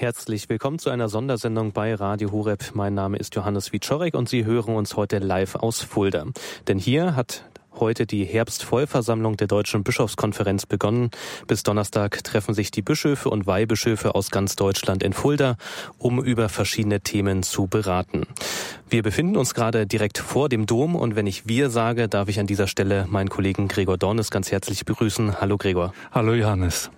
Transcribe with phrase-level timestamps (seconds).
[0.00, 2.70] Herzlich willkommen zu einer Sondersendung bei Radio Horeb.
[2.72, 6.24] Mein Name ist Johannes Wiczorek und Sie hören uns heute live aus Fulda.
[6.68, 7.44] Denn hier hat
[7.78, 11.10] heute die Herbstvollversammlung der Deutschen Bischofskonferenz begonnen.
[11.46, 15.56] Bis Donnerstag treffen sich die Bischöfe und Weihbischöfe aus ganz Deutschland in Fulda,
[15.98, 18.26] um über verschiedene Themen zu beraten.
[18.88, 22.40] Wir befinden uns gerade direkt vor dem Dom und wenn ich wir sage, darf ich
[22.40, 25.42] an dieser Stelle meinen Kollegen Gregor Dornes ganz herzlich begrüßen.
[25.42, 25.92] Hallo Gregor.
[26.10, 26.90] Hallo Johannes.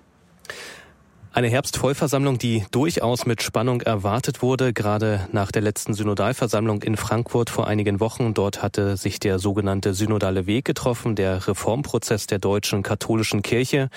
[1.35, 7.49] Eine Herbstvollversammlung, die durchaus mit Spannung erwartet wurde, gerade nach der letzten Synodalversammlung in Frankfurt
[7.49, 8.35] vor einigen Wochen.
[8.35, 13.89] Dort hatte sich der sogenannte Synodale Weg getroffen, der Reformprozess der deutschen katholischen Kirche.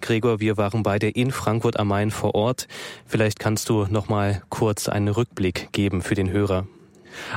[0.00, 2.68] Gregor, wir waren beide in Frankfurt am Main vor Ort.
[3.06, 6.68] Vielleicht kannst du noch mal kurz einen Rückblick geben für den Hörer.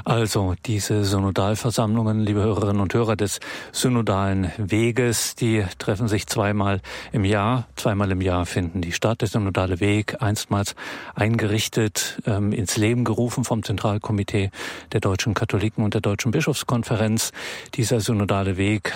[0.06, 3.40] Also diese Synodalversammlungen, liebe Hörerinnen und Hörer des
[3.72, 6.82] Synodalen Weges, die treffen sich zweimal
[7.12, 7.68] im Jahr.
[7.76, 9.22] Zweimal im Jahr finden die statt.
[9.22, 10.76] Der Synodale Weg, einstmals
[11.16, 14.52] eingerichtet, ähm, ins Leben gerufen vom Zentralkomitee
[14.92, 17.32] der deutschen Katholiken und der Deutschen Bischofskonferenz.
[17.76, 18.94] Dieser Synodale Weg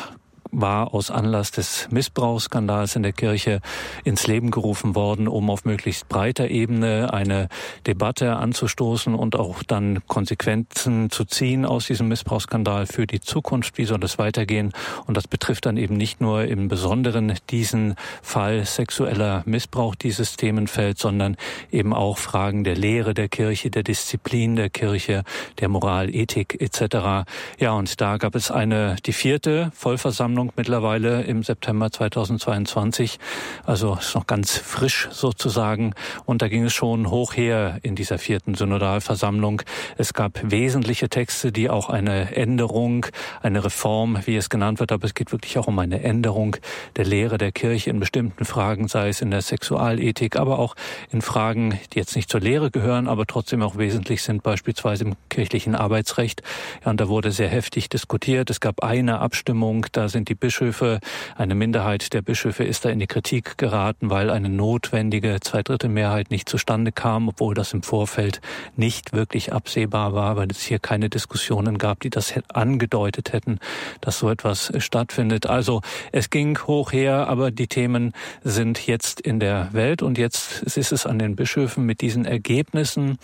[0.52, 3.62] war aus Anlass des Missbrauchsskandals in der Kirche
[4.04, 7.48] ins Leben gerufen worden, um auf möglichst breiter Ebene eine
[7.88, 13.78] Debatte anzustoßen und auch dann Konsequenzen zu ziehen aus diesem Missbrauchsskandal für die Zukunft.
[13.78, 14.74] Wie soll es weitergehen?
[15.06, 20.98] Und das betrifft dann eben nicht nur im Besonderen diesen Fall sexueller Missbrauch, dieses Themenfeld,
[20.98, 21.38] sondern
[21.72, 25.24] eben auch Fragen der Lehre der Kirche, der Disziplin der Kirche,
[25.60, 27.28] der Moral, Ethik etc.
[27.60, 33.20] Ja, und da gab es eine, die vierte Vollversammlung Versammlung mittlerweile im September 2022.
[33.66, 35.94] Also ist noch ganz frisch sozusagen.
[36.26, 39.62] Und da ging es schon hoch her in dieser vierten Synodalversammlung.
[39.98, 43.06] Es gab wesentliche Texte, die auch eine Änderung,
[43.42, 46.56] eine Reform, wie es genannt wird, aber es geht wirklich auch um eine Änderung
[46.96, 50.76] der Lehre der Kirche in bestimmten Fragen, sei es in der Sexualethik, aber auch
[51.12, 55.16] in Fragen, die jetzt nicht zur Lehre gehören, aber trotzdem auch wesentlich sind, beispielsweise im
[55.30, 56.42] kirchlichen Arbeitsrecht.
[56.84, 58.50] Ja, und da wurde sehr heftig diskutiert.
[58.50, 61.02] Es gab eine Abstimmung, da sind die Bischöfe,
[61.36, 66.48] eine Minderheit der Bischöfe ist da in die Kritik geraten, weil eine notwendige Zweidrittelmehrheit nicht
[66.48, 68.40] zustande kam, obwohl das im Vorfeld
[68.78, 73.60] nicht wirklich absehbar war, weil es hier keine Diskussionen gab, die das angedeutet hätten,
[74.00, 75.48] dass so etwas stattfindet.
[75.48, 75.82] Also
[76.14, 80.94] es ging hoch her, aber die Themen sind jetzt in der Welt und jetzt ist
[80.94, 83.18] es an den Bischöfen mit diesen Ergebnissen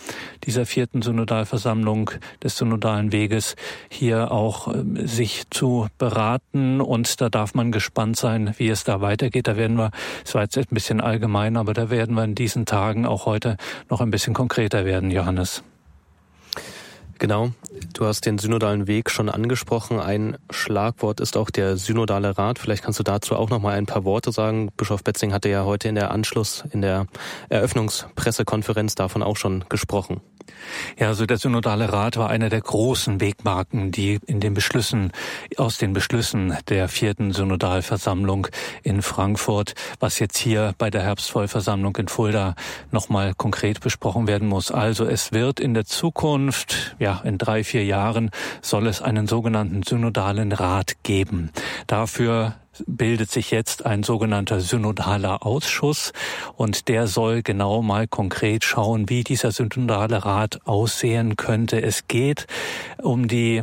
[0.44, 2.10] dieser vierten Synodalversammlung
[2.42, 3.56] des synodalen Weges
[3.88, 8.82] hier auch äh, sich zu beraten und und da darf man gespannt sein, wie es
[8.82, 9.46] da weitergeht.
[9.46, 9.92] Da werden wir,
[10.24, 13.56] es war jetzt ein bisschen allgemein, aber da werden wir in diesen Tagen auch heute
[13.88, 15.62] noch ein bisschen konkreter werden, Johannes.
[17.20, 17.50] Genau,
[17.94, 20.00] du hast den synodalen Weg schon angesprochen.
[20.00, 22.58] Ein Schlagwort ist auch der synodale Rat.
[22.58, 24.70] Vielleicht kannst du dazu auch noch mal ein paar Worte sagen.
[24.76, 27.06] Bischof Betzing hatte ja heute in der Anschluss, in der
[27.48, 30.20] Eröffnungspressekonferenz davon auch schon gesprochen.
[30.98, 35.12] Ja, also der Synodale Rat war einer der großen Wegmarken, die in den Beschlüssen,
[35.56, 38.48] aus den Beschlüssen der vierten Synodalversammlung
[38.82, 42.54] in Frankfurt, was jetzt hier bei der Herbstvollversammlung in Fulda
[42.90, 44.70] nochmal konkret besprochen werden muss.
[44.70, 48.30] Also es wird in der Zukunft, ja, in drei, vier Jahren
[48.62, 51.50] soll es einen sogenannten Synodalen Rat geben.
[51.86, 52.54] Dafür
[52.86, 56.12] bildet sich jetzt ein sogenannter synodaler Ausschuss
[56.56, 61.82] und der soll genau mal konkret schauen, wie dieser synodale Rat aussehen könnte.
[61.82, 62.46] Es geht
[63.02, 63.62] um die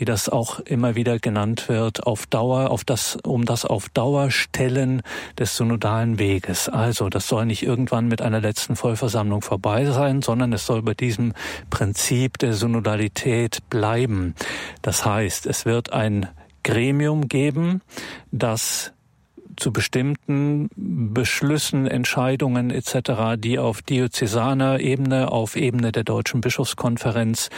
[0.00, 4.30] wie das auch immer wieder genannt wird, auf Dauer, auf das, um das auf Dauer
[4.30, 5.02] stellen
[5.38, 6.70] des synodalen Weges.
[6.70, 10.94] Also, das soll nicht irgendwann mit einer letzten Vollversammlung vorbei sein, sondern es soll bei
[10.94, 11.34] diesem
[11.68, 14.34] Prinzip der Synodalität bleiben.
[14.80, 16.30] Das heißt, es wird ein
[16.62, 17.82] Gremium geben,
[18.30, 18.92] das
[19.60, 27.50] zu bestimmten Beschlüssen, Entscheidungen etc., die auf diözesaner Ebene, auf Ebene der Deutschen Bischofskonferenz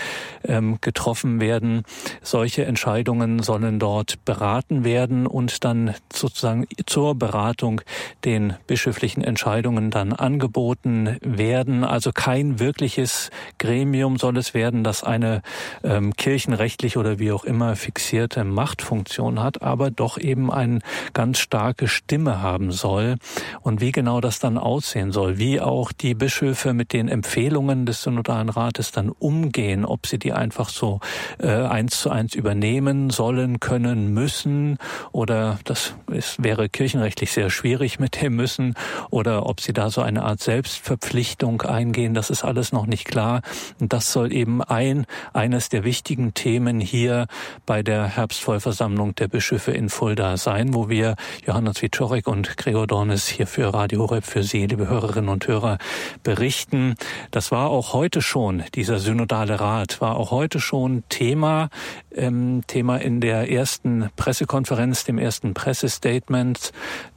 [0.44, 1.82] ähm, getroffen werden.
[2.22, 7.80] Solche Entscheidungen sollen dort beraten werden und dann sozusagen zur Beratung
[8.24, 11.84] den bischöflichen Entscheidungen dann angeboten werden.
[11.84, 15.43] Also kein wirkliches Gremium soll es werden, das eine
[15.84, 20.82] ähm, kirchenrechtlich oder wie auch immer fixierte Machtfunktion hat, aber doch eben ein
[21.12, 23.16] ganz starkes Stimme haben soll
[23.60, 28.02] und wie genau das dann aussehen soll, wie auch die Bischöfe mit den Empfehlungen des
[28.02, 31.00] Synodalen Rates dann umgehen, ob sie die einfach so
[31.38, 34.78] äh, eins zu eins übernehmen sollen, können, müssen
[35.12, 38.74] oder das ist, wäre kirchenrechtlich sehr schwierig mit dem müssen
[39.10, 43.42] oder ob sie da so eine Art Selbstverpflichtung eingehen, das ist alles noch nicht klar.
[43.80, 47.26] Und das soll eben ein, eines der wichtigen Themen hier
[47.66, 51.16] bei der Herbstvollversammlung der Bischöfe in Fulda sein, wo wir,
[51.46, 55.79] Johannes Wiczorek und Gregor Dornes hier für Radio Horeb für Sie, liebe Hörerinnen und Hörer,
[56.23, 56.94] berichten.
[57.32, 61.70] Das war auch heute schon, dieser synodale Rat war auch heute schon Thema,
[62.14, 66.73] ähm, Thema in der ersten Pressekonferenz, dem ersten Pressestatement,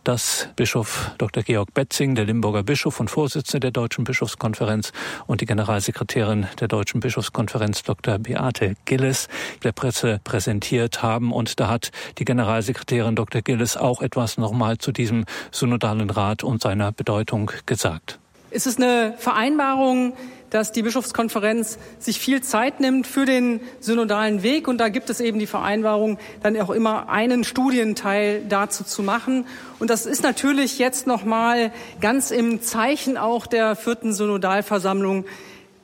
[0.06, 1.42] das Bischof Dr.
[1.44, 4.94] Georg Betzing, der Limburger Bischof und Vorsitzende der Deutschen Bischofskonferenz
[5.26, 8.20] und die Generalsekretärin der Deutschen Bischofskonferenz Dr.
[8.20, 9.28] Beate Gilles
[9.64, 11.34] der Presse präsentiert haben.
[11.34, 13.42] Und da hat die Generalsekretärin Dr.
[13.42, 18.19] Gilles auch etwas nochmal zu diesem synodalen Rat und seiner Bedeutung gesagt.
[18.52, 20.13] Es ist eine Vereinbarung,
[20.50, 24.69] dass die Bischofskonferenz sich viel Zeit nimmt für den synodalen Weg.
[24.69, 29.46] Und da gibt es eben die Vereinbarung, dann auch immer einen Studienteil dazu zu machen.
[29.80, 35.25] Und das ist natürlich jetzt nochmal ganz im Zeichen auch der vierten Synodalversammlung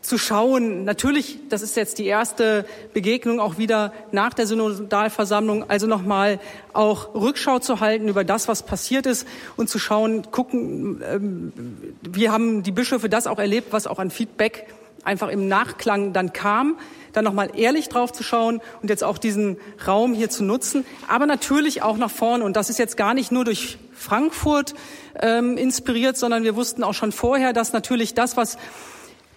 [0.01, 0.83] zu schauen.
[0.83, 6.39] Natürlich, das ist jetzt die erste Begegnung auch wieder nach der Synodalversammlung, also nochmal
[6.73, 9.27] auch Rückschau zu halten über das, was passiert ist
[9.57, 11.53] und zu schauen, gucken, ähm,
[12.01, 14.67] wie haben die Bischöfe das auch erlebt, was auch an Feedback
[15.03, 16.77] einfach im Nachklang dann kam,
[17.13, 21.25] dann nochmal ehrlich drauf zu schauen und jetzt auch diesen Raum hier zu nutzen, aber
[21.25, 22.43] natürlich auch nach vorne.
[22.43, 24.73] Und das ist jetzt gar nicht nur durch Frankfurt
[25.19, 28.57] ähm, inspiriert, sondern wir wussten auch schon vorher, dass natürlich das, was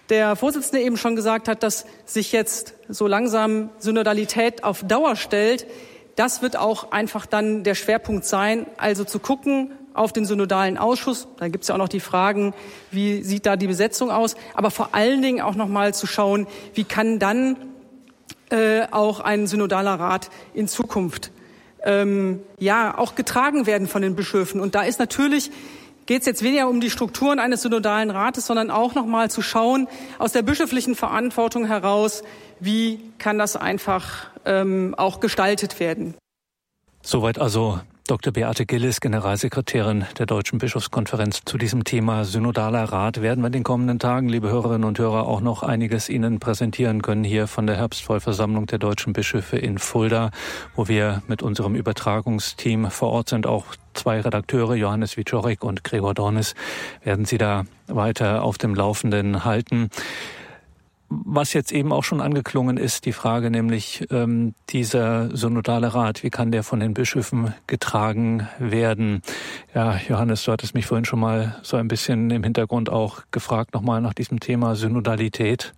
[0.09, 5.65] der Vorsitzende eben schon gesagt hat, dass sich jetzt so langsam Synodalität auf Dauer stellt,
[6.15, 11.27] das wird auch einfach dann der Schwerpunkt sein, also zu gucken auf den synodalen Ausschuss.
[11.37, 12.53] Da gibt es ja auch noch die Fragen,
[12.91, 16.47] wie sieht da die Besetzung aus, aber vor allen Dingen auch noch mal zu schauen,
[16.73, 17.57] wie kann dann
[18.49, 21.31] äh, auch ein synodaler Rat in Zukunft
[21.83, 24.59] ähm, ja auch getragen werden von den Bischöfen.
[24.59, 25.51] Und da ist natürlich
[26.05, 29.41] geht es jetzt weniger um die Strukturen eines synodalen Rates, sondern auch noch mal zu
[29.41, 29.87] schauen
[30.19, 32.23] aus der bischöflichen Verantwortung heraus,
[32.59, 36.15] wie kann das einfach ähm, auch gestaltet werden.
[37.01, 38.31] Soweit also Dr.
[38.31, 43.63] Beate Gillis, Generalsekretärin der Deutschen Bischofskonferenz zu diesem Thema Synodaler Rat, werden wir in den
[43.63, 47.77] kommenden Tagen, liebe Hörerinnen und Hörer, auch noch einiges Ihnen präsentieren können hier von der
[47.77, 50.29] Herbstvollversammlung der Deutschen Bischöfe in Fulda,
[50.75, 53.65] wo wir mit unserem Übertragungsteam vor Ort sind, auch
[53.95, 56.53] zwei Redakteure, Johannes Wiczorek und Gregor Dornis,
[57.03, 59.89] werden Sie da weiter auf dem Laufenden halten
[61.09, 66.29] was jetzt eben auch schon angeklungen ist, die Frage nämlich ähm, dieser synodale Rat, wie
[66.29, 69.21] kann der von den Bischöfen getragen werden?
[69.73, 73.73] Ja, Johannes, du hattest mich vorhin schon mal so ein bisschen im Hintergrund auch gefragt,
[73.73, 75.73] nochmal nach diesem Thema Synodalität.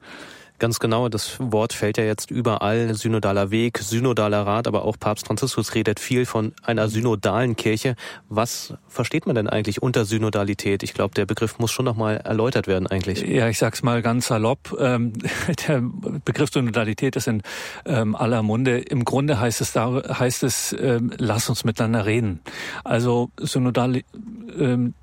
[0.60, 5.28] Ganz genau, das Wort fällt ja jetzt überall, synodaler Weg, synodaler Rat, aber auch Papst
[5.28, 7.96] Franziskus redet viel von einer synodalen Kirche.
[8.28, 10.82] Was versteht man denn eigentlich unter Synodalität?
[10.82, 13.22] Ich glaube, der Begriff muss schon nochmal erläutert werden eigentlich.
[13.22, 14.76] Ja, ich sag's mal ganz salopp.
[14.80, 15.14] Ähm,
[15.68, 15.84] der
[16.26, 17.44] Begriff Synodalität ist in
[17.86, 18.80] ähm, aller Munde.
[18.80, 22.40] Im Grunde heißt es, da, heißt es ähm, lass uns miteinander reden.
[22.84, 24.02] Also synodal,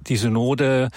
[0.06, 0.88] die Synode,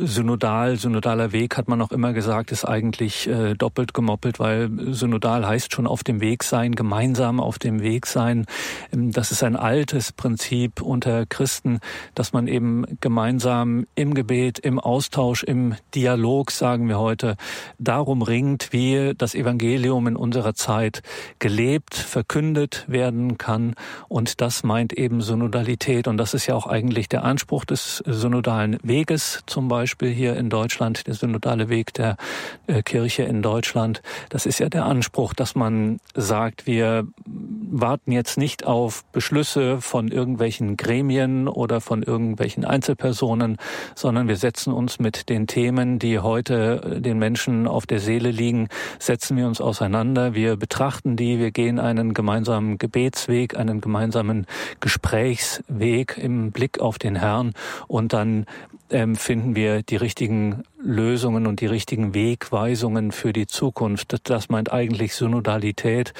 [0.00, 5.46] synodal, synodaler Weg hat man auch immer gesagt, ist eigentlich äh, doppelt gemoppelt, weil synodal
[5.46, 8.46] heißt schon auf dem Weg sein, gemeinsam auf dem Weg sein.
[8.92, 11.80] Ähm, das ist ein altes Prinzip unter Christen,
[12.14, 17.36] dass man eben gemeinsam im Gebet, im Austausch, im Dialog, sagen wir heute,
[17.78, 21.02] darum ringt, wie das Evangelium in unserer Zeit
[21.38, 23.74] gelebt, verkündet werden kann.
[24.08, 26.08] Und das meint eben Synodalität.
[26.08, 30.36] Und das ist ja auch eigentlich der Anspruch des synodalen Weges zum Beispiel Beispiel hier
[30.36, 32.16] in Deutschland, der synodale Weg der
[32.68, 34.02] äh, Kirche in Deutschland.
[34.28, 40.06] Das ist ja der Anspruch, dass man sagt, wir warten jetzt nicht auf Beschlüsse von
[40.06, 43.56] irgendwelchen Gremien oder von irgendwelchen Einzelpersonen,
[43.96, 48.30] sondern wir setzen uns mit den Themen, die heute äh, den Menschen auf der Seele
[48.30, 48.68] liegen,
[49.00, 50.34] setzen wir uns auseinander.
[50.34, 54.46] Wir betrachten die, wir gehen einen gemeinsamen Gebetsweg, einen gemeinsamen
[54.78, 57.54] Gesprächsweg im Blick auf den Herrn
[57.88, 58.46] und dann
[59.14, 64.28] finden wir die richtigen Lösungen und die richtigen Wegweisungen für die Zukunft.
[64.28, 66.14] Das meint eigentlich Synodalität.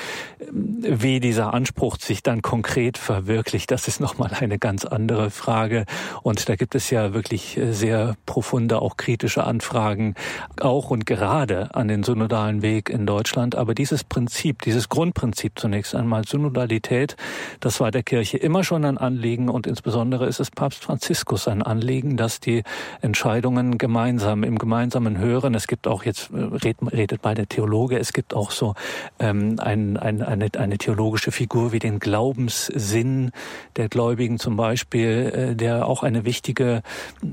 [0.51, 5.87] Wie dieser Anspruch sich dann konkret verwirklicht, das ist nochmal eine ganz andere Frage.
[6.23, 10.15] Und da gibt es ja wirklich sehr profunde, auch kritische Anfragen,
[10.61, 13.55] auch und gerade an den synodalen Weg in Deutschland.
[13.55, 17.17] Aber dieses Prinzip, dieses Grundprinzip zunächst einmal Synodalität,
[17.61, 21.63] das war der Kirche immer schon ein Anliegen und insbesondere ist es Papst Franziskus ein
[21.63, 22.63] Anliegen, dass die
[23.01, 25.55] Entscheidungen gemeinsam im gemeinsamen Hören.
[25.55, 28.75] Es gibt auch jetzt, äh, redet, bei der Theologe, es gibt auch so
[29.19, 33.31] ähm, ein, ein, eine, eine theologische Figur wie den Glaubenssinn
[33.77, 36.83] der Gläubigen zum Beispiel, äh, der auch eine wichtige,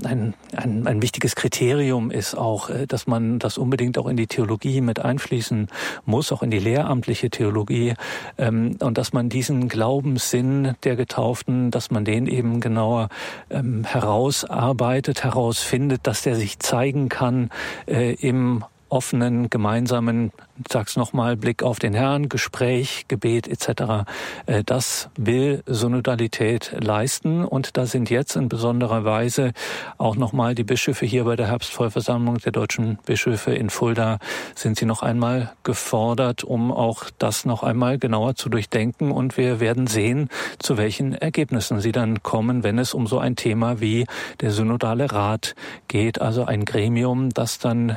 [0.04, 4.28] ein, ein, ein wichtiges Kriterium ist auch, äh, dass man das unbedingt auch in die
[4.28, 5.68] Theologie mit einfließen
[6.06, 7.94] muss, auch in die lehramtliche Theologie,
[8.38, 13.08] ähm, und dass man diesen Glaubenssinn der Getauften, dass man den eben genauer
[13.50, 17.50] ähm, herausarbeitet, herausfindet, dass der sich zeigen kann
[17.86, 20.32] äh, im offenen, gemeinsamen,
[20.70, 24.06] sag's nochmal, Blick auf den Herrn, Gespräch, Gebet etc.
[24.46, 29.52] Äh, das will Synodalität leisten und da sind jetzt in besonderer Weise
[29.98, 34.18] auch nochmal die Bischöfe hier bei der Herbstvollversammlung der deutschen Bischöfe in Fulda
[34.54, 39.60] sind sie noch einmal gefordert, um auch das noch einmal genauer zu durchdenken und wir
[39.60, 40.28] werden sehen,
[40.58, 44.06] zu welchen Ergebnissen sie dann kommen, wenn es um so ein Thema wie
[44.40, 45.54] der Synodale Rat
[45.88, 47.96] geht, also ein Gremium, das dann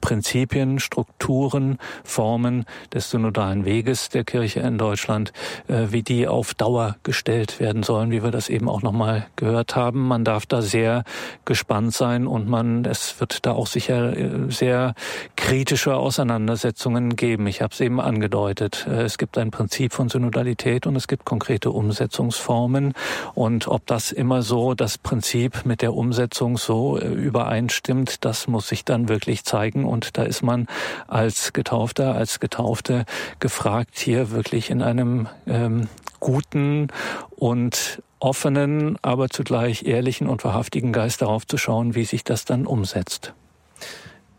[0.00, 5.32] Prinzipien, Strukturen, Formen des synodalen Weges der Kirche in Deutschland,
[5.68, 9.76] äh, wie die auf Dauer gestellt werden sollen, wie wir das eben auch nochmal gehört
[9.76, 10.06] haben.
[10.06, 11.04] Man darf da sehr
[11.44, 14.94] gespannt sein und man, es wird da auch sicher äh, sehr
[15.36, 17.46] kritische Auseinandersetzungen geben.
[17.46, 18.86] Ich habe es eben angedeutet.
[18.88, 22.94] Äh, es gibt ein Prinzip von Synodalität und es gibt konkrete Umsetzungsformen.
[23.34, 28.84] Und ob das immer so das Prinzip mit der Umsetzung so übereinstimmt, das muss sich
[28.84, 30.66] dann wirklich zeigen und da ist man
[31.06, 33.04] als Getaufter, als Getaufte
[33.40, 35.88] gefragt, hier wirklich in einem ähm,
[36.20, 36.88] guten
[37.30, 42.66] und offenen, aber zugleich ehrlichen und wahrhaftigen Geist darauf zu schauen, wie sich das dann
[42.66, 43.32] umsetzt.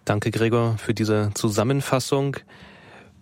[0.06, 2.38] Danke, Gregor, für diese Zusammenfassung.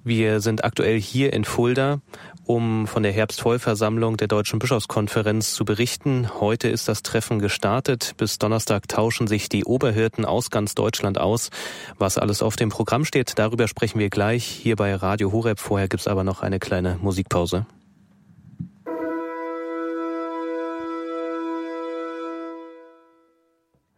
[0.08, 2.00] Wir sind aktuell hier in Fulda
[2.46, 6.30] um von der Herbstvollversammlung der Deutschen Bischofskonferenz zu berichten.
[6.40, 8.14] Heute ist das Treffen gestartet.
[8.16, 11.50] Bis Donnerstag tauschen sich die Oberhirten aus ganz Deutschland aus.
[11.98, 15.60] Was alles auf dem Programm steht, darüber sprechen wir gleich hier bei Radio Horeb.
[15.60, 17.66] Vorher gibt's aber noch eine kleine Musikpause.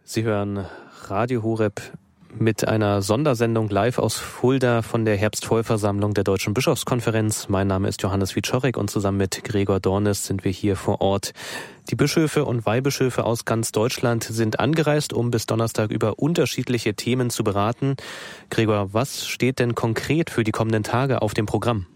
[0.03, 0.65] Sie hören
[1.07, 1.79] Radio Horeb
[2.37, 7.49] mit einer Sondersendung live aus Fulda von der Herbstvollversammlung der Deutschen Bischofskonferenz.
[7.49, 11.33] Mein Name ist Johannes Wiczorek und zusammen mit Gregor Dornes sind wir hier vor Ort.
[11.89, 17.29] Die Bischöfe und Weihbischöfe aus ganz Deutschland sind angereist, um bis Donnerstag über unterschiedliche Themen
[17.29, 17.95] zu beraten.
[18.49, 21.87] Gregor, was steht denn konkret für die kommenden Tage auf dem Programm?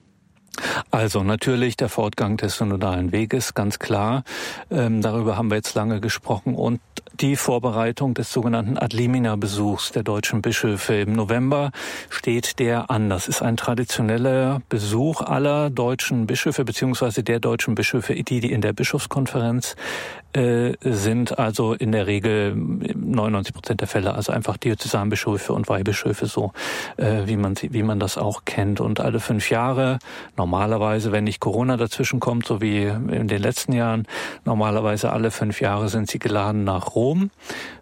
[0.91, 4.24] Also natürlich der Fortgang des synodalen Weges, ganz klar.
[4.69, 6.55] Ähm, darüber haben wir jetzt lange gesprochen.
[6.55, 6.79] Und
[7.19, 10.95] die Vorbereitung des sogenannten Adlimina-Besuchs der deutschen Bischöfe.
[10.95, 11.72] Im November
[12.10, 13.10] steht der an.
[13.10, 18.62] Das ist ein traditioneller Besuch aller deutschen Bischöfe beziehungsweise der deutschen Bischöfe, die, die in
[18.62, 19.75] der Bischofskonferenz
[20.36, 21.38] äh, sind.
[21.40, 26.52] Also in der Regel 99 Prozent der Fälle, also einfach Diözesanbischöfe und Weihbischöfe, so
[26.98, 28.82] äh, wie man wie man das auch kennt.
[28.82, 30.00] Und alle fünf Jahre
[30.38, 34.08] normalerweise, wenn nicht Corona dazwischen kommt, so wie in den letzten Jahren,
[34.46, 37.30] normalerweise alle fünf Jahre sind sie geladen nach Rom,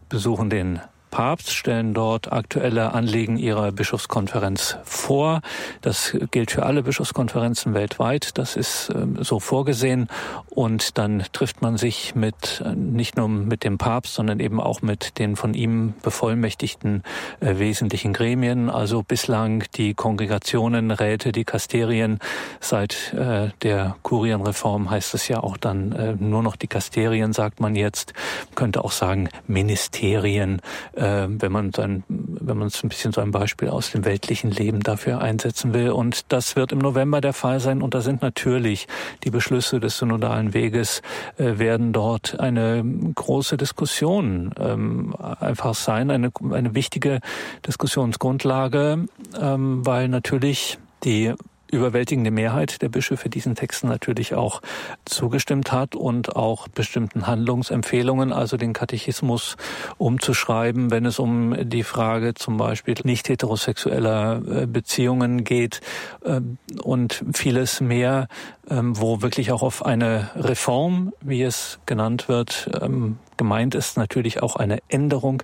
[0.09, 5.41] besuchen den Papst stellen dort aktuelle Anliegen ihrer Bischofskonferenz vor.
[5.81, 8.37] Das gilt für alle Bischofskonferenzen weltweit.
[8.37, 10.07] Das ist äh, so vorgesehen.
[10.49, 14.81] Und dann trifft man sich mit, äh, nicht nur mit dem Papst, sondern eben auch
[14.81, 17.03] mit den von ihm bevollmächtigten
[17.41, 18.69] äh, wesentlichen Gremien.
[18.69, 22.19] Also bislang die Kongregationen, Räte, die Kasterien.
[22.61, 27.75] Seit äh, der Kurienreform heißt es ja auch dann nur noch die Kasterien, sagt man
[27.75, 28.13] jetzt.
[28.49, 30.61] Man könnte auch sagen Ministerien
[31.01, 34.51] äh, wenn man dann, wenn man es ein bisschen so ein Beispiel aus dem weltlichen
[34.51, 35.89] Leben dafür einsetzen will.
[35.89, 37.81] Und das wird im November der Fall sein.
[37.81, 38.87] Und da sind natürlich
[39.23, 41.01] die Beschlüsse des synodalen Weges
[41.37, 42.83] äh, werden dort eine
[43.15, 47.19] große Diskussion ähm, einfach sein, eine, eine wichtige
[47.65, 49.07] Diskussionsgrundlage,
[49.39, 51.33] ähm, weil natürlich die
[51.71, 54.61] überwältigende Mehrheit der Bischöfe diesen Texten natürlich auch
[55.05, 59.57] zugestimmt hat und auch bestimmten Handlungsempfehlungen, also den Katechismus
[59.97, 65.81] umzuschreiben, wenn es um die Frage zum Beispiel nicht heterosexueller äh, Beziehungen geht
[66.25, 68.27] ähm, und vieles mehr,
[68.69, 74.43] ähm, wo wirklich auch auf eine Reform, wie es genannt wird, ähm, Gemeint ist natürlich
[74.43, 75.41] auch eine Änderung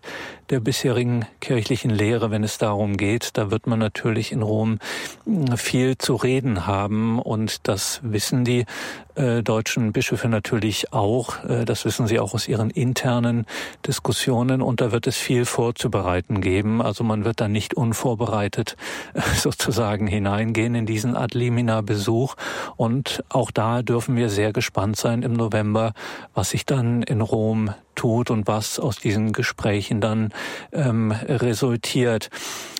[0.51, 3.31] der bisherigen kirchlichen Lehre, wenn es darum geht.
[3.39, 4.77] Da wird man natürlich in Rom
[5.25, 8.67] hm, viel zu reden haben und das wissen die
[9.15, 11.43] äh, deutschen Bischöfe natürlich auch.
[11.43, 13.47] Äh, das wissen sie auch aus ihren internen
[13.87, 16.83] Diskussionen und da wird es viel vorzubereiten geben.
[16.83, 18.77] Also man wird da nicht unvorbereitet
[19.15, 22.35] äh, sozusagen hineingehen in diesen Adlimina-Besuch
[22.75, 25.93] und auch da dürfen wir sehr gespannt sein im November,
[26.35, 30.29] was sich dann in Rom tut und was aus diesen Gesprächen dann
[30.71, 32.29] ähm, resultiert.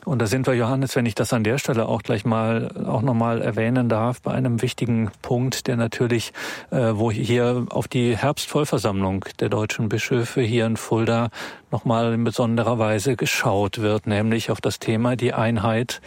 [0.06, 3.02] Und da sind wir, Johannes, wenn ich das an der Stelle auch gleich mal auch
[3.02, 6.32] nochmal erwähnen darf, bei einem wichtigen Punkt, der natürlich,
[6.72, 11.30] äh, wo hier auf die Herbstvollversammlung der deutschen Bischöfe hier in Fulda
[11.72, 16.00] nochmal in besonderer Weise geschaut wird, nämlich auf das Thema die Einheit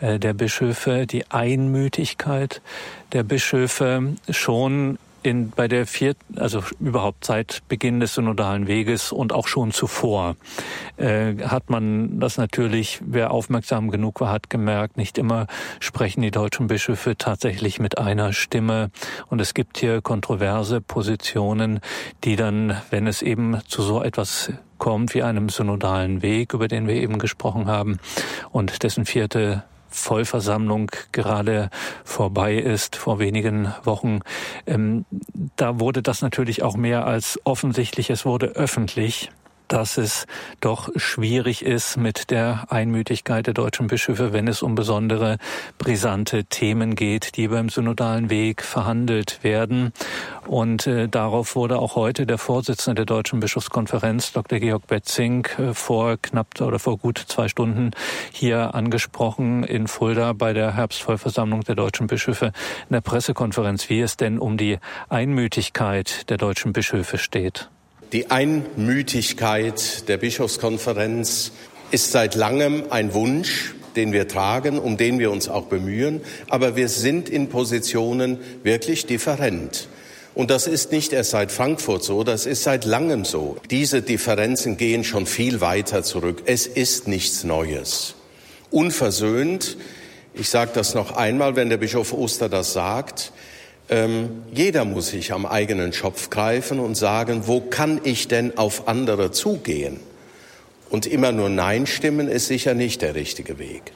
[0.00, 2.62] äh, der Bischöfe, die Einmütigkeit
[3.12, 9.32] der Bischöfe schon in, bei der vierten, also überhaupt seit Beginn des synodalen Weges und
[9.32, 10.36] auch schon zuvor,
[10.96, 15.46] äh, hat man das natürlich, wer aufmerksam genug war, hat gemerkt, nicht immer
[15.78, 18.90] sprechen die deutschen Bischöfe tatsächlich mit einer Stimme.
[19.28, 21.80] Und es gibt hier kontroverse Positionen,
[22.24, 26.88] die dann, wenn es eben zu so etwas kommt wie einem synodalen Weg, über den
[26.88, 27.98] wir eben gesprochen haben,
[28.50, 31.70] und dessen vierte Vollversammlung gerade
[32.04, 34.20] vorbei ist, vor wenigen Wochen,
[34.66, 35.04] ähm,
[35.56, 39.30] da wurde das natürlich auch mehr als offensichtlich, es wurde öffentlich
[39.70, 40.26] dass es
[40.60, 45.38] doch schwierig ist mit der Einmütigkeit der deutschen Bischöfe, wenn es um besondere
[45.78, 49.92] brisante Themen geht, die beim synodalen Weg verhandelt werden.
[50.46, 54.58] Und äh, darauf wurde auch heute der Vorsitzende der Deutschen Bischofskonferenz, Dr.
[54.58, 57.92] Georg Betzing, äh, vor knapp oder vor gut zwei Stunden
[58.32, 64.16] hier angesprochen in Fulda bei der Herbstvollversammlung der deutschen Bischöfe in der Pressekonferenz, wie es
[64.16, 67.70] denn um die Einmütigkeit der deutschen Bischöfe steht.
[68.12, 71.52] Die Einmütigkeit der Bischofskonferenz
[71.92, 76.20] ist seit langem ein Wunsch, den wir tragen, um den wir uns auch bemühen.
[76.48, 79.86] Aber wir sind in Positionen wirklich different.
[80.34, 83.58] Und das ist nicht erst seit Frankfurt so, das ist seit langem so.
[83.70, 86.42] Diese Differenzen gehen schon viel weiter zurück.
[86.46, 88.16] Es ist nichts Neues.
[88.72, 89.76] Unversöhnt,
[90.34, 93.32] ich sage das noch einmal, wenn der Bischof Oster das sagt,
[93.90, 98.86] ähm, jeder muss sich am eigenen Schopf greifen und sagen, wo kann ich denn auf
[98.88, 99.98] andere zugehen?
[100.90, 103.92] Und immer nur Nein stimmen ist sicher nicht der richtige Weg.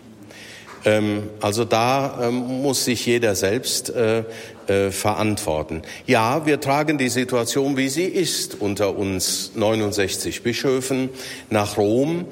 [0.85, 4.25] Ähm, also da ähm, muss sich jeder selbst äh,
[4.67, 5.83] äh, verantworten.
[6.07, 11.09] Ja, wir tragen die Situation, wie sie ist, unter uns 69 Bischöfen
[11.51, 12.27] nach Rom.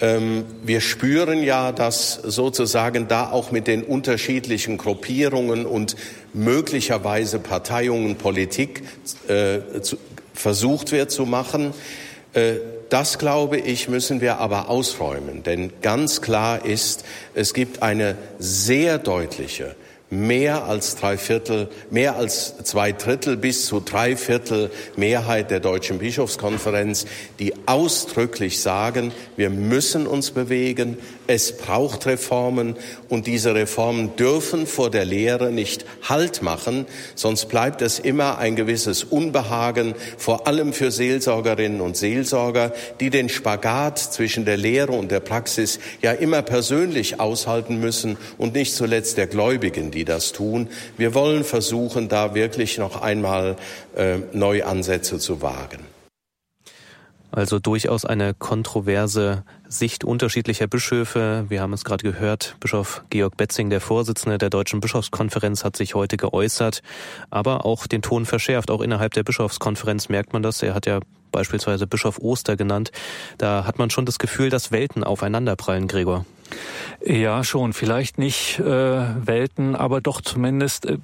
[0.00, 5.96] Ähm, wir spüren ja, dass sozusagen da auch mit den unterschiedlichen Gruppierungen und
[6.32, 8.82] möglicherweise Parteiungen Politik
[9.28, 9.96] äh, zu,
[10.34, 11.72] versucht wird zu machen.
[12.32, 12.54] Äh,
[12.90, 18.98] das, glaube ich, müssen wir aber ausräumen, denn ganz klar ist, es gibt eine sehr
[18.98, 19.74] deutliche
[20.14, 25.98] mehr als drei Viertel, mehr als zwei Drittel bis zu drei Viertel Mehrheit der Deutschen
[25.98, 27.06] Bischofskonferenz,
[27.38, 32.76] die ausdrücklich sagen, wir müssen uns bewegen, es braucht Reformen
[33.08, 38.56] und diese Reformen dürfen vor der Lehre nicht Halt machen, sonst bleibt es immer ein
[38.56, 45.10] gewisses Unbehagen, vor allem für Seelsorgerinnen und Seelsorger, die den Spagat zwischen der Lehre und
[45.10, 50.68] der Praxis ja immer persönlich aushalten müssen und nicht zuletzt der Gläubigen, die das tun.
[50.96, 53.56] Wir wollen versuchen, da wirklich noch einmal
[53.96, 55.80] äh, Neuansätze zu wagen.
[57.34, 61.46] Also durchaus eine kontroverse Sicht unterschiedlicher Bischöfe.
[61.48, 65.96] Wir haben es gerade gehört, Bischof Georg Betzing, der Vorsitzende der Deutschen Bischofskonferenz, hat sich
[65.96, 66.80] heute geäußert,
[67.30, 68.70] aber auch den Ton verschärft.
[68.70, 70.62] Auch innerhalb der Bischofskonferenz merkt man das.
[70.62, 71.00] Er hat ja
[71.32, 72.92] beispielsweise Bischof Oster genannt.
[73.36, 76.26] Da hat man schon das Gefühl, dass Welten aufeinanderprallen, Gregor.
[77.06, 77.74] Ja, schon.
[77.74, 80.96] Vielleicht nicht äh, Welten, aber doch zumindest äh,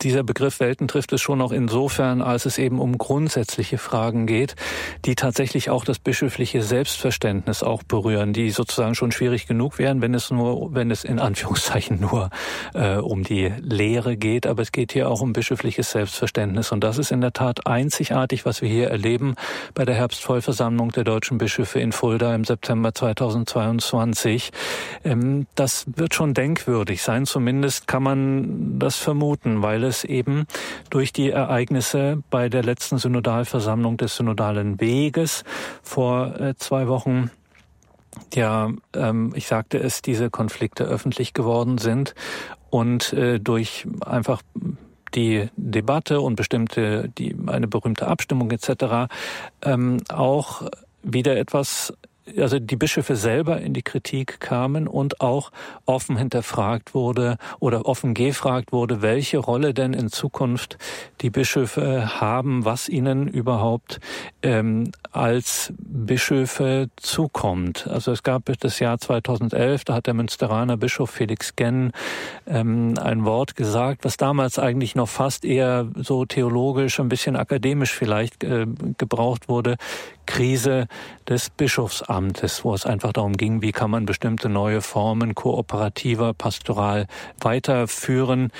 [0.00, 4.54] dieser Begriff Welten trifft es schon auch insofern, als es eben um grundsätzliche Fragen geht,
[5.04, 10.14] die tatsächlich auch das bischöfliche Selbstverständnis auch berühren, die sozusagen schon schwierig genug wären, wenn
[10.14, 12.30] es nur, wenn es in Anführungszeichen nur
[12.74, 14.46] äh, um die Lehre geht.
[14.46, 16.70] Aber es geht hier auch um bischöfliches Selbstverständnis.
[16.70, 19.34] Und das ist in der Tat einzigartig, was wir hier erleben
[19.74, 24.52] bei der Herbstvollversammlung der deutschen Bischöfe in Fulda im September 2022.
[25.04, 30.46] Ähm, das wird schon denkwürdig sein, zumindest kann man das vermuten, weil es eben
[30.90, 35.44] durch die Ereignisse bei der letzten Synodalversammlung des Synodalen Weges
[35.82, 37.30] vor äh, zwei Wochen
[38.34, 42.14] ja, ähm, ich sagte es, diese Konflikte öffentlich geworden sind
[42.68, 44.42] und äh, durch einfach
[45.14, 49.10] die Debatte und bestimmte, die eine berühmte Abstimmung etc.
[49.62, 50.62] Ähm, auch
[51.02, 51.92] wieder etwas
[52.38, 55.50] also die Bischöfe selber in die Kritik kamen und auch
[55.86, 60.78] offen hinterfragt wurde oder offen gefragt wurde, welche Rolle denn in Zukunft
[61.20, 64.00] die Bischöfe haben, was ihnen überhaupt
[64.42, 67.86] ähm, als Bischöfe zukommt.
[67.86, 71.92] Also es gab das Jahr 2011, da hat der Münsteraner Bischof Felix Genn
[72.46, 77.94] ähm, ein Wort gesagt, was damals eigentlich noch fast eher so theologisch, ein bisschen akademisch
[77.94, 78.66] vielleicht äh,
[78.98, 79.76] gebraucht wurde.
[80.26, 80.86] Krise
[81.28, 81.50] des
[82.20, 87.06] Bischofsamtes, wo es einfach darum ging, wie kann man bestimmte neue Formen kooperativer Pastoral
[87.40, 88.52] weiterführen.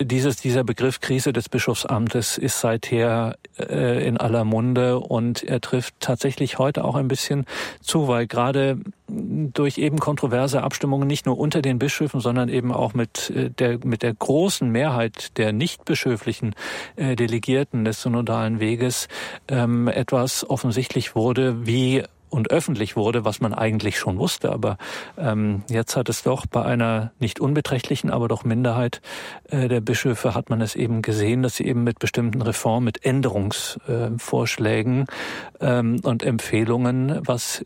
[0.00, 5.94] Dieses, dieser Begriff Krise des Bischofsamtes ist seither äh, in aller Munde und er trifft
[6.00, 7.44] tatsächlich heute auch ein bisschen
[7.82, 12.94] zu, weil gerade durch eben kontroverse Abstimmungen nicht nur unter den Bischöfen, sondern eben auch
[12.94, 16.54] mit äh, der, mit der großen Mehrheit der nicht bischöflichen
[16.96, 19.08] äh, Delegierten des synodalen Weges
[19.48, 24.50] ähm, etwas offensichtlich wurde, wie und öffentlich wurde, was man eigentlich schon wusste.
[24.50, 24.78] Aber
[25.18, 29.02] ähm, jetzt hat es doch bei einer nicht unbeträchtlichen, aber doch Minderheit
[29.50, 33.04] äh, der Bischöfe hat man es eben gesehen, dass sie eben mit bestimmten Reformen, mit
[33.04, 35.06] Änderungsvorschlägen
[35.60, 37.62] äh, ähm, und Empfehlungen, was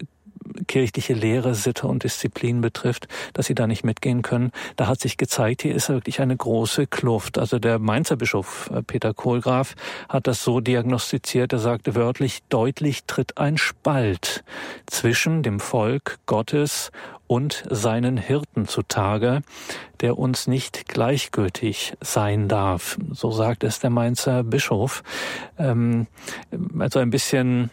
[0.66, 4.52] kirchliche Lehre, Sitte und Disziplin betrifft, dass sie da nicht mitgehen können.
[4.76, 7.38] Da hat sich gezeigt, hier ist wirklich eine große Kluft.
[7.38, 9.74] Also der Mainzer Bischof äh, Peter Kohlgraf
[10.08, 11.52] hat das so diagnostiziert.
[11.52, 14.44] Er sagte wörtlich, deutlich tritt ein Spalt
[14.86, 16.90] zwischen dem Volk Gottes
[17.26, 19.42] und seinen Hirten zutage,
[20.00, 22.98] der uns nicht gleichgültig sein darf.
[23.10, 25.02] So sagt es der Mainzer Bischof.
[25.58, 26.06] Ähm,
[26.78, 27.70] also ein bisschen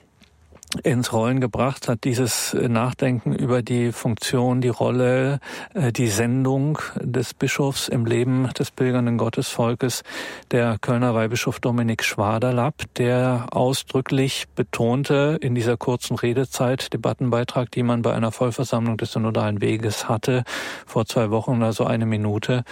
[0.84, 5.40] ins Rollen gebracht hat, dieses Nachdenken über die Funktion, die Rolle,
[5.74, 10.04] äh, die Sendung des Bischofs im Leben des pilgernden Gottesvolkes,
[10.52, 18.02] der Kölner Weihbischof Dominik Schwaderlapp, der ausdrücklich betonte in dieser kurzen Redezeit, Debattenbeitrag, die man
[18.02, 20.44] bei einer Vollversammlung des Synodalen Weges hatte,
[20.86, 22.64] vor zwei Wochen, also eine Minute,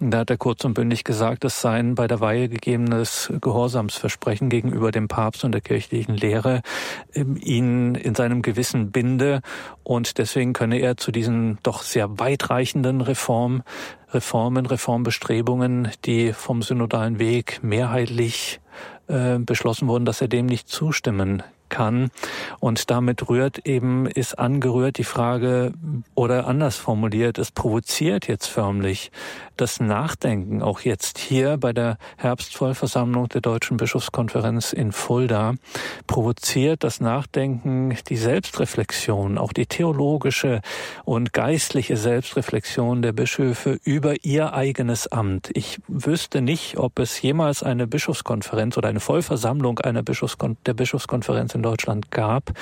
[0.00, 4.48] da hat er kurz und bündig gesagt, es sei ein bei der Weihe gegebenes Gehorsamsversprechen
[4.48, 6.62] gegenüber dem Papst und der kirchlichen Lehre
[7.46, 9.40] ihn in seinem Gewissen binde
[9.82, 13.62] und deswegen könne er zu diesen doch sehr weitreichenden Reform,
[14.12, 18.60] Reformen, Reformbestrebungen, die vom synodalen Weg mehrheitlich
[19.08, 22.10] äh, beschlossen wurden, dass er dem nicht zustimmen kann.
[22.60, 25.72] Und damit rührt eben, ist angerührt die Frage,
[26.14, 29.10] oder anders formuliert, es provoziert jetzt förmlich
[29.56, 35.54] das Nachdenken, auch jetzt hier bei der Herbstvollversammlung der Deutschen Bischofskonferenz in Fulda,
[36.06, 40.60] provoziert das Nachdenken, die Selbstreflexion, auch die theologische
[41.04, 45.50] und geistliche Selbstreflexion der Bischöfe über ihr eigenes Amt.
[45.54, 51.54] Ich wüsste nicht, ob es jemals eine Bischofskonferenz oder eine Vollversammlung einer Bischofskon der Bischofskonferenz
[51.54, 52.52] in Deutschland gab,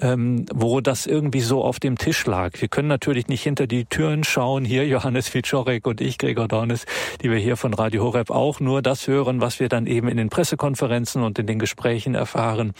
[0.00, 2.60] ähm, wo das irgendwie so auf dem Tisch lag.
[2.60, 4.64] Wir können natürlich nicht hinter die Türen schauen.
[4.64, 6.84] Hier Johannes Wiczorek und ich, Gregor Dornes,
[7.22, 10.18] die wir hier von Radio Horeb auch nur das hören, was wir dann eben in
[10.18, 12.74] den Pressekonferenzen und in den Gesprächen erfahren.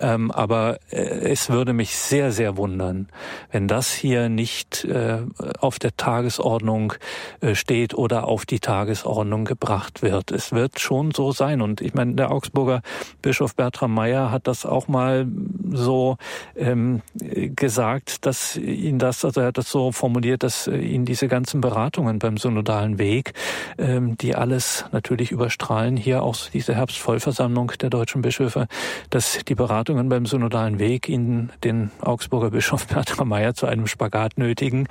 [0.00, 3.08] Ähm, aber äh, es würde mich sehr, sehr wundern,
[3.52, 5.18] wenn das hier nicht äh,
[5.60, 6.94] auf der Tagesordnung
[7.40, 10.32] äh, steht oder auf die Tagesordnung gebracht wird.
[10.32, 11.60] Es wird schon so sein.
[11.60, 12.80] Und ich meine, der Augsburger
[13.22, 15.26] Bischof Bertram Meyer hat das auch mal mal
[15.72, 16.16] so
[16.56, 21.28] ähm, gesagt, dass ihn das, also er hat das so formuliert, dass äh, ihn diese
[21.28, 23.32] ganzen Beratungen beim synodalen Weg,
[23.78, 28.66] ähm, die alles natürlich überstrahlen, hier auch diese Herbstvollversammlung der deutschen Bischöfe,
[29.10, 34.38] dass die Beratungen beim synodalen Weg ihn den Augsburger Bischof Bertram Meyer zu einem Spagat
[34.38, 34.88] nötigen.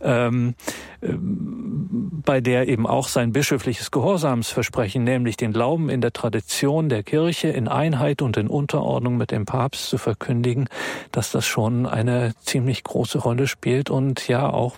[0.00, 0.54] Ähm,
[1.02, 7.48] bei der eben auch sein bischöfliches Gehorsamsversprechen, nämlich den Glauben in der Tradition der Kirche
[7.48, 10.68] in Einheit und in Unterordnung mit dem Papst zu verkündigen,
[11.12, 14.76] dass das schon eine ziemlich große Rolle spielt und ja auch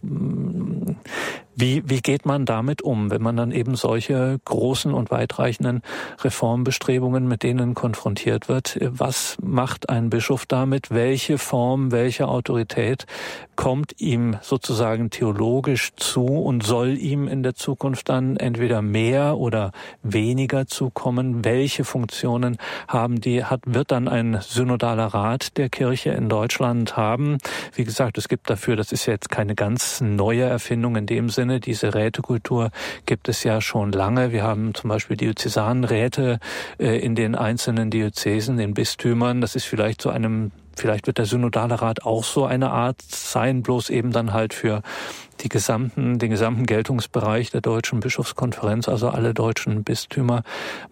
[1.60, 5.82] wie, wie geht man damit um, wenn man dann eben solche großen und weitreichenden
[6.20, 8.78] Reformbestrebungen mit denen konfrontiert wird?
[8.80, 10.92] Was macht ein Bischof damit?
[10.92, 13.06] Welche Form, welche Autorität
[13.56, 19.72] kommt ihm sozusagen theologisch zu und soll ihm in der Zukunft dann entweder mehr oder
[20.04, 21.44] weniger zukommen?
[21.44, 27.38] Welche Funktionen haben die, hat, wird dann ein synodaler Rat der Kirche in Deutschland haben?
[27.74, 31.28] Wie gesagt, es gibt dafür, das ist ja jetzt keine ganz neue Erfindung in dem
[31.28, 31.61] Sinne, Sinne.
[31.61, 32.70] Diese Rätekultur
[33.06, 34.32] gibt es ja schon lange.
[34.32, 36.38] Wir haben zum Beispiel Diözesanräte
[36.78, 39.40] äh, in den einzelnen Diözesen, den Bistümern.
[39.40, 43.64] Das ist vielleicht zu einem Vielleicht wird der Synodale Rat auch so eine Art sein,
[43.64, 44.82] bloß eben dann halt für
[45.42, 50.42] die gesamten, den gesamten Geltungsbereich der deutschen Bischofskonferenz, also alle deutschen Bistümer.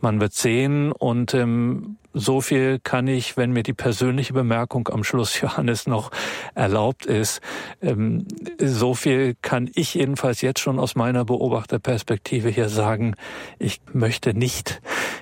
[0.01, 5.05] Man wird sehen und ähm, so viel kann ich, wenn mir die persönliche Bemerkung am
[5.05, 6.11] Schluss Johannes noch
[6.55, 7.43] erlaubt ist,
[7.83, 8.27] ähm,
[8.59, 13.15] so viel kann ich jedenfalls jetzt schon aus meiner Beobachterperspektive hier sagen.
[13.59, 14.81] Ich möchte nicht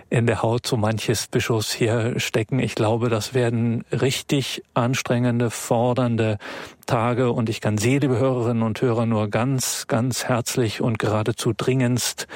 [0.09, 2.61] in der Haut so manches Bischofs hier stecken.
[2.61, 6.39] Ich glaube, das werden richtig anstrengende, fordernde
[6.87, 11.53] Tage und ich kann Sie, liebe Hörerinnen und Hörer, nur ganz, ganz herzlich und geradezu
[11.57, 12.27] dringendst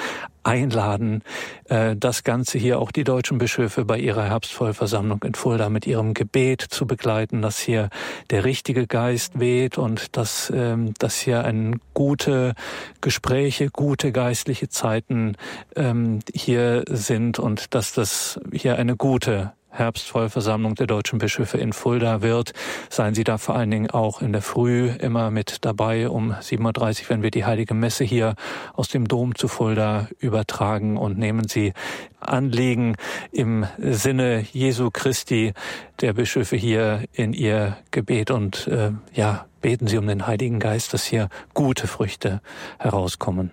[0.45, 1.25] einladen,
[1.65, 6.15] äh, das Ganze hier auch die deutschen Bischöfe bei ihrer Herbstvollversammlung in Fulda mit ihrem
[6.15, 7.91] Gebet zu begleiten, dass hier
[8.31, 12.55] der richtige Geist weht und dass, ähm, dass hier ein gute
[13.01, 15.35] Gespräche, gute geistliche Zeiten
[15.75, 22.23] ähm, hier sind und dass das hier eine gute Herbstvollversammlung der deutschen Bischöfe in Fulda
[22.23, 22.53] wird.
[22.91, 27.03] Seien Sie da vor allen Dingen auch in der Früh immer mit dabei um 7.30
[27.03, 28.35] Uhr, wenn wir die Heilige Messe hier
[28.75, 31.73] aus dem Dom zu Fulda übertragen und nehmen Sie
[32.21, 32.97] Anliegen
[33.31, 35.53] im Sinne Jesu Christi
[36.01, 40.95] der Bischöfe hier in ihr Gebet und äh, ja, beten Sie um den Heiligen Geist,
[40.95, 42.41] dass hier gute Früchte
[42.79, 43.53] herauskommen.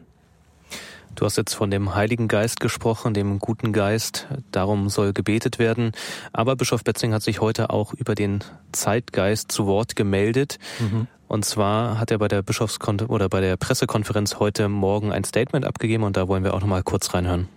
[1.16, 4.28] Du hast jetzt von dem Heiligen Geist gesprochen, dem guten Geist.
[4.52, 5.94] Darum soll gebetet werden.
[6.34, 10.60] Aber Bischof Betzing hat sich heute auch über den Zeitgeist zu Wort gemeldet.
[10.80, 11.08] Mhm.
[11.28, 15.66] Und zwar hat er bei der Bischofskon oder bei der Pressekonferenz heute Morgen ein Statement
[15.66, 17.48] abgegeben und da wollen wir auch noch mal kurz reinhören.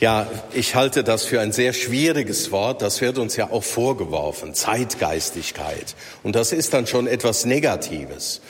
[0.00, 2.82] Ja, ich halte das für ein sehr schwieriges Wort.
[2.82, 4.54] Das wird uns ja auch vorgeworfen.
[4.54, 5.96] Zeitgeistigkeit.
[6.22, 8.40] Und das ist dann schon etwas Negatives.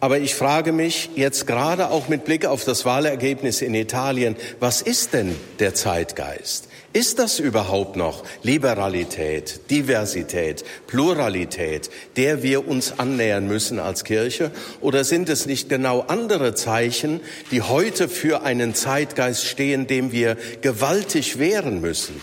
[0.00, 4.80] Aber ich frage mich jetzt gerade auch mit Blick auf das Wahlergebnis in Italien, was
[4.80, 6.68] ist denn der Zeitgeist?
[6.94, 14.50] Ist das überhaupt noch Liberalität, Diversität, Pluralität, der wir uns annähern müssen als Kirche?
[14.80, 17.20] Oder sind es nicht genau andere Zeichen,
[17.52, 22.20] die heute für einen Zeitgeist stehen, dem wir gewaltig wehren müssen?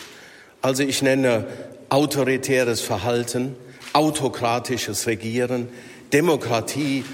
[0.62, 1.46] Also ich nenne
[1.90, 3.56] autoritäres Verhalten,
[3.94, 5.70] autokratisches Regieren,
[6.12, 7.06] Demokratie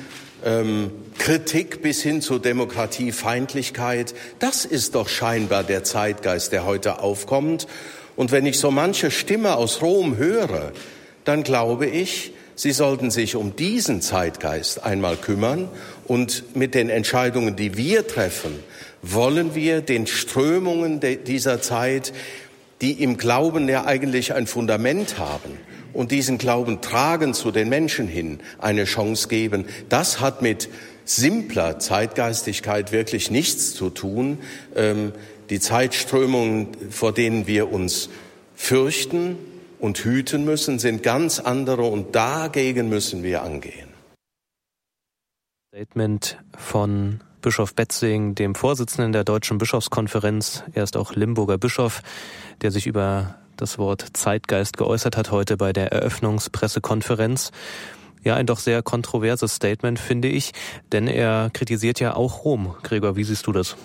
[0.46, 4.14] ähm, Kritik bis hin zur Demokratiefeindlichkeit.
[4.40, 7.68] Das ist doch scheinbar der Zeitgeist, der heute aufkommt.
[8.16, 10.72] Und wenn ich so manche Stimme aus Rom höre,
[11.26, 15.70] dann glaube ich, Sie sollten sich um diesen Zeitgeist einmal kümmern
[16.06, 18.60] und mit den Entscheidungen, die wir treffen,
[19.02, 22.14] wollen wir den Strömungen dieser Zeit,
[22.82, 25.58] die im Glauben ja eigentlich ein Fundament haben,
[25.94, 30.70] und diesen Glauben tragen zu den Menschen hin, eine Chance geben, das hat mit
[31.06, 34.40] simpler Zeitgeistigkeit wirklich nichts zu tun.
[34.76, 35.14] Ähm,
[35.50, 38.10] die Zeitströmungen, vor denen wir uns
[38.56, 39.38] fürchten
[39.80, 43.90] und hüten müssen, sind ganz andere und dagegen müssen wir angehen.
[45.68, 50.64] Statement von Bischof Betzing, dem Vorsitzenden der Deutschen Bischofskonferenz.
[50.74, 52.02] Er ist auch Limburger Bischof,
[52.62, 57.52] der sich über das Wort Zeitgeist geäußert hat heute bei der Eröffnungspressekonferenz.
[58.24, 60.54] Ja, ein doch sehr kontroverses Statement, finde ich,
[60.92, 62.76] denn er kritisiert ja auch Rom.
[62.84, 63.76] Gregor, wie siehst du das?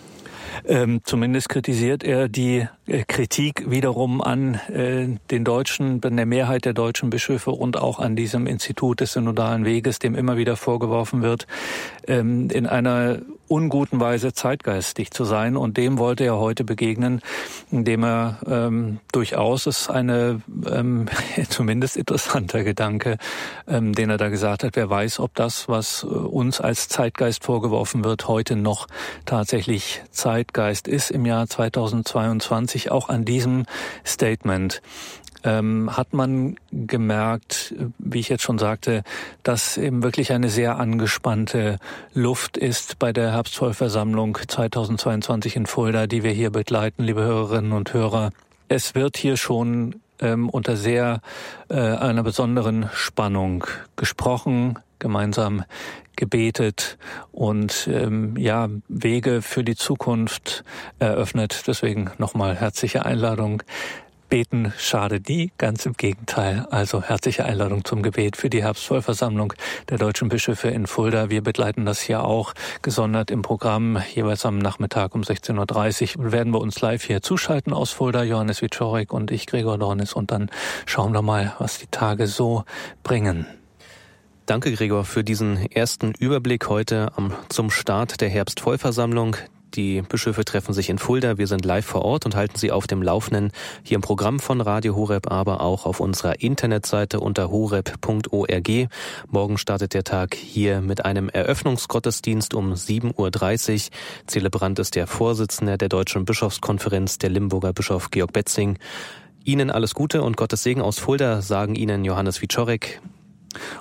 [0.64, 6.72] Ähm, zumindest kritisiert er die äh, Kritik wiederum an äh, den Deutschen, der Mehrheit der
[6.72, 11.46] deutschen Bischöfe und auch an diesem Institut des synodalen Weges, dem immer wieder vorgeworfen wird,
[12.06, 15.56] ähm, in einer unguten Weise zeitgeistig zu sein.
[15.56, 17.20] Und dem wollte er heute begegnen,
[17.70, 21.06] indem er ähm, durchaus ist eine ähm,
[21.48, 23.18] zumindest interessanter Gedanke,
[23.66, 24.76] ähm, den er da gesagt hat.
[24.76, 28.86] Wer weiß, ob das, was äh, uns als Zeitgeist vorgeworfen wird, heute noch
[29.24, 33.64] tatsächlich Zeitgeist ist im Jahr 2022, auch an diesem
[34.04, 34.82] Statement
[35.44, 39.02] ähm, hat man gemerkt, wie ich jetzt schon sagte,
[39.42, 41.78] dass eben wirklich eine sehr angespannte
[42.14, 47.92] Luft ist bei der Herbstvollversammlung 2022 in Fulda, die wir hier begleiten, liebe Hörerinnen und
[47.92, 48.30] Hörer.
[48.68, 51.20] Es wird hier schon ähm, unter sehr
[51.68, 53.64] äh, einer besonderen Spannung
[53.96, 55.64] gesprochen, gemeinsam
[56.16, 56.98] gebetet
[57.30, 60.64] und ähm, ja Wege für die Zukunft
[60.98, 61.62] eröffnet.
[61.66, 63.62] Deswegen nochmal herzliche Einladung.
[64.28, 66.66] Beten schadet nie, ganz im Gegenteil.
[66.70, 69.54] Also herzliche Einladung zum Gebet für die Herbstvollversammlung
[69.88, 71.30] der deutschen Bischöfe in Fulda.
[71.30, 76.52] Wir begleiten das hier auch gesondert im Programm, jeweils am Nachmittag um 16.30 Uhr werden
[76.52, 80.50] wir uns live hier zuschalten aus Fulda, Johannes Wiczorek und ich, Gregor Dornis, und dann
[80.86, 82.64] schauen wir mal, was die Tage so
[83.02, 83.46] bringen.
[84.46, 87.12] Danke, Gregor, für diesen ersten Überblick heute
[87.48, 89.36] zum Start der Herbstvollversammlung
[89.74, 91.38] Die Bischöfe treffen sich in Fulda.
[91.38, 93.52] Wir sind live vor Ort und halten Sie auf dem Laufenden
[93.82, 98.88] hier im Programm von Radio Horeb, aber auch auf unserer Internetseite unter horeb.org.
[99.28, 103.90] Morgen startet der Tag hier mit einem Eröffnungsgottesdienst um 7.30 Uhr.
[104.26, 108.78] Zelebrant ist der Vorsitzende der Deutschen Bischofskonferenz, der Limburger Bischof Georg Betzing.
[109.44, 113.00] Ihnen alles Gute und Gottes Segen aus Fulda sagen Ihnen Johannes Wiczorek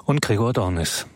[0.05, 1.07] und Gregor Dornis.